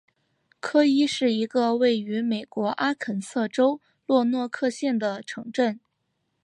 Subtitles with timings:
[0.59, 5.79] 科伊是一个位于美国阿肯色州洛诺克县的城镇。